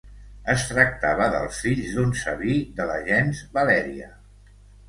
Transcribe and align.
Es 0.53 0.63
tractava 0.69 1.27
dels 1.35 1.59
fills 1.65 1.93
d'un 1.97 2.15
sabí 2.23 2.57
de 2.81 2.91
la 2.93 2.99
gens 3.11 3.47
Valèria. 3.59 4.13